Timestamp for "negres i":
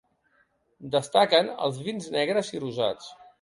2.17-2.63